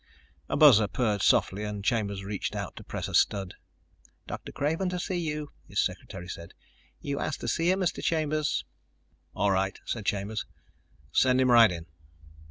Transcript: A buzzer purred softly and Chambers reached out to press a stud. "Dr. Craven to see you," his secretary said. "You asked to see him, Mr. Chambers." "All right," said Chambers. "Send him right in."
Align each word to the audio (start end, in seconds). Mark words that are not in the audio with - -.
A 0.49 0.57
buzzer 0.57 0.87
purred 0.87 1.21
softly 1.21 1.63
and 1.63 1.85
Chambers 1.85 2.23
reached 2.23 2.55
out 2.55 2.75
to 2.75 2.83
press 2.83 3.07
a 3.07 3.13
stud. 3.13 3.53
"Dr. 4.25 4.51
Craven 4.51 4.89
to 4.89 4.99
see 4.99 5.19
you," 5.19 5.51
his 5.67 5.79
secretary 5.79 6.27
said. 6.27 6.55
"You 7.01 7.19
asked 7.19 7.41
to 7.41 7.47
see 7.47 7.69
him, 7.69 7.81
Mr. 7.81 8.01
Chambers." 8.03 8.65
"All 9.35 9.51
right," 9.51 9.79
said 9.85 10.07
Chambers. 10.07 10.47
"Send 11.13 11.39
him 11.39 11.51
right 11.51 11.71
in." 11.71 11.85